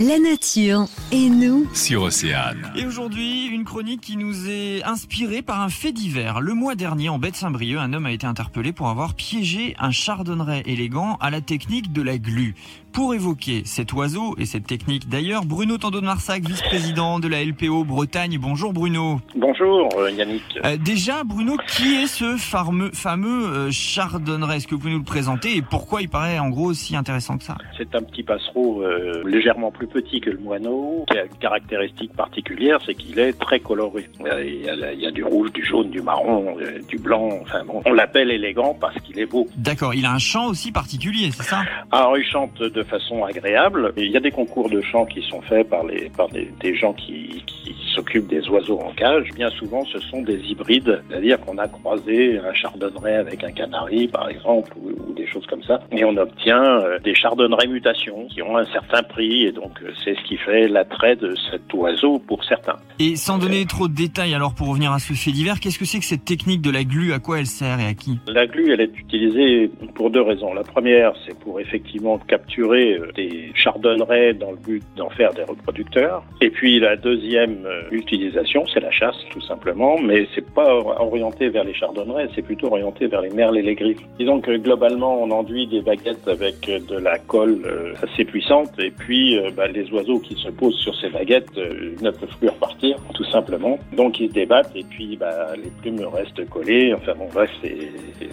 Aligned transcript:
La 0.00 0.18
nature 0.18 0.86
et 1.12 1.28
nous 1.28 1.68
sur 1.74 2.04
Océane. 2.04 2.72
Et 2.74 2.86
aujourd'hui, 2.86 3.48
une 3.48 3.64
chronique 3.64 4.00
qui 4.00 4.16
nous 4.16 4.48
est 4.48 4.82
inspirée 4.82 5.42
par 5.42 5.60
un 5.60 5.68
fait 5.68 5.92
divers. 5.92 6.40
Le 6.40 6.54
mois 6.54 6.74
dernier, 6.74 7.10
en 7.10 7.18
baie 7.18 7.30
de 7.30 7.36
Saint-Brieuc, 7.36 7.78
un 7.78 7.92
homme 7.92 8.06
a 8.06 8.12
été 8.12 8.26
interpellé 8.26 8.72
pour 8.72 8.88
avoir 8.88 9.12
piégé 9.12 9.74
un 9.78 9.90
chardonneret 9.90 10.62
élégant 10.64 11.18
à 11.20 11.28
la 11.28 11.42
technique 11.42 11.92
de 11.92 12.00
la 12.00 12.16
glu. 12.16 12.54
Pour 12.92 13.14
évoquer 13.14 13.62
cet 13.66 13.92
oiseau 13.92 14.34
et 14.36 14.46
cette 14.46 14.66
technique 14.66 15.08
d'ailleurs, 15.08 15.44
Bruno 15.44 15.78
Tando 15.78 16.00
de 16.00 16.06
Marsac, 16.06 16.42
vice-président 16.44 17.20
de 17.20 17.28
la 17.28 17.44
LPO 17.44 17.84
Bretagne. 17.84 18.38
Bonjour 18.40 18.72
Bruno. 18.72 19.20
Bonjour 19.36 19.88
euh, 19.96 20.10
Yannick. 20.10 20.42
Euh, 20.64 20.76
déjà, 20.76 21.22
Bruno, 21.22 21.56
qui 21.68 22.02
est 22.02 22.06
ce 22.08 22.36
fameux, 22.36 22.90
fameux 22.92 23.46
euh, 23.46 23.70
chardonneret? 23.70 24.56
Est-ce 24.56 24.66
que 24.66 24.74
vous 24.74 24.80
pouvez 24.80 24.92
nous 24.92 24.98
le 24.98 25.04
présenter? 25.04 25.56
Et 25.56 25.62
pourquoi 25.62 26.02
il 26.02 26.08
paraît 26.08 26.40
en 26.40 26.48
gros 26.48 26.66
aussi 26.66 26.96
intéressant 26.96 27.38
que 27.38 27.44
ça? 27.44 27.56
C'est 27.78 27.94
un 27.94 28.02
petit 28.02 28.24
passereau 28.24 28.82
euh, 28.82 29.22
légèrement 29.24 29.70
plus 29.70 29.86
petit 29.90 30.20
que 30.20 30.30
le 30.30 30.38
moineau, 30.38 31.04
qui 31.10 31.18
a 31.18 31.24
une 31.24 31.38
caractéristique 31.40 32.12
particulière, 32.14 32.78
c'est 32.84 32.94
qu'il 32.94 33.18
est 33.18 33.38
très 33.38 33.60
coloré. 33.60 34.08
Il 34.20 34.26
y, 34.26 34.68
a, 34.68 34.92
il, 34.92 35.00
y 35.00 35.06
a, 35.06 35.10
du 35.10 35.24
rouge, 35.24 35.52
du 35.52 35.64
jaune, 35.64 35.90
du 35.90 36.00
marron, 36.00 36.56
euh, 36.60 36.80
du 36.88 36.98
blanc. 36.98 37.28
Enfin 37.42 37.64
bon, 37.64 37.82
on 37.84 37.92
l'appelle 37.92 38.30
élégant 38.30 38.76
parce 38.80 38.98
qu'il 39.00 39.18
est 39.18 39.26
beau. 39.26 39.46
D'accord. 39.56 39.94
Il 39.94 40.06
a 40.06 40.12
un 40.12 40.18
chant 40.18 40.48
aussi 40.48 40.72
particulier, 40.72 41.30
c'est 41.32 41.42
ça? 41.42 41.62
Alors 41.90 42.16
il 42.16 42.24
chante 42.24 42.62
de 42.62 42.82
façon 42.82 43.24
agréable. 43.24 43.92
Il 43.96 44.10
y 44.10 44.16
a 44.16 44.20
des 44.20 44.30
concours 44.30 44.70
de 44.70 44.80
chant 44.80 45.06
qui 45.06 45.22
sont 45.22 45.42
faits 45.42 45.68
par 45.68 45.84
les 45.86 46.08
par 46.10 46.28
des, 46.28 46.50
des 46.60 46.74
gens 46.74 46.92
qui, 46.92 47.42
qui 47.46 47.74
s'occupent 47.94 48.28
des 48.28 48.48
oiseaux 48.48 48.80
en 48.80 48.92
cage. 48.92 49.28
Bien 49.34 49.50
souvent, 49.50 49.84
ce 49.84 49.98
sont 49.98 50.22
des 50.22 50.40
hybrides, 50.50 51.02
c'est-à-dire 51.08 51.40
qu'on 51.40 51.58
a 51.58 51.68
croisé 51.68 52.38
un 52.38 52.54
chardonneret 52.54 53.16
avec 53.16 53.44
un 53.44 53.52
canari, 53.52 54.08
par 54.08 54.28
exemple, 54.28 54.72
ou, 54.78 55.09
choses 55.30 55.46
comme 55.46 55.62
ça, 55.62 55.80
et 55.92 56.04
on 56.04 56.16
obtient 56.16 56.62
euh, 56.62 56.98
des 56.98 57.14
chardonnerets 57.14 57.66
mutations 57.66 58.26
qui 58.26 58.42
ont 58.42 58.56
un 58.56 58.64
certain 58.66 59.02
prix, 59.02 59.44
et 59.44 59.52
donc 59.52 59.72
euh, 59.82 59.92
c'est 60.04 60.14
ce 60.14 60.22
qui 60.24 60.36
fait 60.36 60.68
l'attrait 60.68 61.16
de 61.16 61.34
cet 61.50 61.72
oiseau 61.72 62.18
pour 62.18 62.44
certains. 62.44 62.76
Et 62.98 63.16
sans 63.16 63.38
donner 63.38 63.64
trop 63.66 63.88
de 63.88 63.94
détails, 63.94 64.34
alors 64.34 64.54
pour 64.54 64.68
revenir 64.68 64.92
à 64.92 64.98
ce 64.98 65.12
fait 65.12 65.30
divers, 65.30 65.60
qu'est-ce 65.60 65.78
que 65.78 65.84
c'est 65.84 65.98
que 65.98 66.04
cette 66.04 66.24
technique 66.24 66.62
de 66.62 66.70
la 66.70 66.84
glu? 66.84 67.12
À 67.12 67.18
quoi 67.18 67.38
elle 67.38 67.46
sert 67.46 67.80
et 67.80 67.86
à 67.86 67.94
qui? 67.94 68.18
La 68.26 68.46
glu, 68.46 68.72
elle 68.72 68.80
est 68.80 68.98
utilisée 68.98 69.70
pour 69.94 70.10
deux 70.10 70.22
raisons. 70.22 70.52
La 70.54 70.62
première, 70.62 71.12
c'est 71.26 71.38
pour 71.38 71.60
effectivement 71.60 72.18
capturer 72.18 72.94
euh, 72.94 73.10
des 73.16 73.52
chardonnerets 73.54 74.34
dans 74.34 74.52
le 74.52 74.58
but 74.58 74.82
d'en 74.96 75.10
faire 75.10 75.32
des 75.32 75.44
reproducteurs. 75.44 76.22
Et 76.40 76.50
puis 76.50 76.78
la 76.80 76.96
deuxième 76.96 77.66
utilisation, 77.90 78.64
c'est 78.72 78.80
la 78.80 78.90
chasse, 78.90 79.16
tout 79.30 79.40
simplement, 79.42 79.98
mais 79.98 80.26
c'est 80.34 80.48
pas 80.52 80.74
orienté 80.74 81.48
vers 81.48 81.64
les 81.64 81.74
chardonnerets, 81.74 82.28
c'est 82.34 82.42
plutôt 82.42 82.68
orienté 82.68 83.06
vers 83.06 83.20
les 83.20 83.30
merles 83.30 83.58
et 83.58 83.62
les 83.62 83.74
griffes. 83.74 84.00
Disons 84.18 84.40
que 84.40 84.56
globalement, 84.56 85.19
on 85.20 85.30
enduit 85.30 85.66
des 85.66 85.80
baguettes 85.80 86.26
avec 86.26 86.60
de 86.66 86.96
la 86.98 87.18
colle 87.18 87.94
assez 88.02 88.24
puissante, 88.24 88.70
et 88.78 88.90
puis 88.90 89.38
bah, 89.56 89.68
les 89.68 89.90
oiseaux 89.92 90.18
qui 90.18 90.34
se 90.34 90.48
posent 90.48 90.78
sur 90.78 90.94
ces 90.96 91.08
baguettes 91.08 91.56
euh, 91.56 91.94
ne 92.00 92.10
peuvent 92.10 92.36
plus 92.38 92.48
repartir, 92.48 92.96
tout 93.14 93.24
simplement. 93.24 93.78
Donc 93.96 94.20
ils 94.20 94.28
se 94.28 94.34
débattent, 94.34 94.72
et 94.74 94.84
puis 94.84 95.16
bah, 95.16 95.54
les 95.56 95.70
plumes 95.80 96.06
restent 96.12 96.48
collées. 96.48 96.94
Enfin 96.94 97.12
bon, 97.16 97.28
bref, 97.32 97.50
c'est 97.62 97.88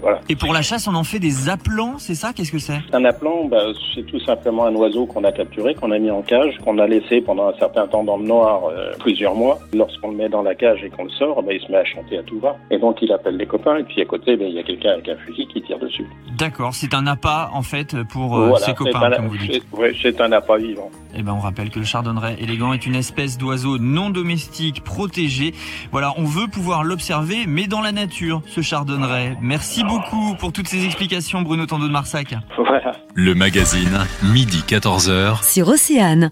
voilà. 0.00 0.20
Et 0.28 0.36
pour 0.36 0.52
la 0.52 0.62
chasse, 0.62 0.86
on 0.88 0.94
en 0.94 1.04
fait 1.04 1.18
des 1.18 1.48
appelants, 1.48 1.98
c'est 1.98 2.14
ça? 2.14 2.32
Qu'est-ce 2.34 2.52
que 2.52 2.58
c'est? 2.58 2.80
Un 2.92 3.04
appelant, 3.04 3.44
bah, 3.44 3.64
c'est 3.94 4.04
tout 4.06 4.20
simplement 4.20 4.66
un 4.66 4.74
oiseau 4.74 5.06
qu'on 5.06 5.24
a 5.24 5.32
capturé, 5.32 5.74
qu'on 5.74 5.90
a 5.90 5.98
mis 5.98 6.10
en 6.10 6.22
cage, 6.22 6.56
qu'on 6.58 6.78
a 6.78 6.86
laissé 6.86 7.20
pendant 7.20 7.48
un 7.48 7.54
certain 7.58 7.86
temps 7.86 8.04
dans 8.04 8.16
le 8.16 8.24
noir, 8.24 8.66
euh, 8.66 8.92
plusieurs 8.98 9.34
mois. 9.34 9.58
Lorsqu'on 9.72 10.10
le 10.10 10.16
met 10.16 10.28
dans 10.28 10.42
la 10.42 10.54
cage 10.54 10.82
et 10.84 10.90
qu'on 10.90 11.04
le 11.04 11.10
sort, 11.10 11.42
bah, 11.42 11.52
il 11.52 11.60
se 11.60 11.70
met 11.70 11.78
à 11.78 11.84
chanter 11.84 12.18
à 12.18 12.22
tout 12.22 12.38
va. 12.38 12.56
Et 12.70 12.78
donc 12.78 13.00
il 13.02 13.12
appelle 13.12 13.36
les 13.36 13.46
copains, 13.46 13.76
et 13.76 13.84
puis 13.84 14.00
à 14.00 14.04
côté, 14.04 14.36
bah, 14.36 14.44
il 14.46 14.54
y 14.54 14.58
a 14.58 14.62
quelqu'un 14.62 14.92
avec 14.92 15.08
un 15.08 15.16
fusil 15.16 15.46
qui 15.46 15.62
tire 15.62 15.78
dessus. 15.78 16.06
D'accord, 16.38 16.71
c'est 16.74 16.94
un 16.94 17.06
appât 17.06 17.50
en 17.52 17.62
fait 17.62 18.02
pour 18.04 18.36
euh, 18.36 18.48
voilà, 18.48 18.66
ses 18.66 18.74
copains, 18.74 19.02
un, 19.02 19.10
comme 19.10 19.28
vous 19.28 19.36
dites. 19.36 19.64
Oui, 19.72 19.96
c'est 20.00 20.20
un 20.20 20.32
appât 20.32 20.58
vivant. 20.58 20.90
Eh 21.14 21.22
ben, 21.22 21.32
on 21.32 21.40
rappelle 21.40 21.70
que 21.70 21.78
le 21.78 21.84
chardonneret 21.84 22.36
élégant 22.40 22.72
est 22.72 22.86
une 22.86 22.94
espèce 22.94 23.38
d'oiseau 23.38 23.78
non 23.78 24.10
domestique 24.10 24.82
protégé. 24.82 25.54
Voilà, 25.90 26.12
on 26.16 26.24
veut 26.24 26.48
pouvoir 26.48 26.84
l'observer, 26.84 27.44
mais 27.46 27.66
dans 27.66 27.80
la 27.80 27.92
nature, 27.92 28.42
ce 28.46 28.60
chardonneret. 28.60 29.36
Merci 29.40 29.84
beaucoup 29.84 30.34
pour 30.38 30.52
toutes 30.52 30.68
ces 30.68 30.84
explications, 30.84 31.42
Bruno 31.42 31.66
Tando 31.66 31.86
de 31.86 31.92
Marsac. 31.92 32.34
Voilà. 32.56 32.92
Le 33.14 33.34
magazine, 33.34 34.06
midi 34.22 34.64
14h. 34.66 35.42
sur 35.44 35.68
Océane. 35.68 36.30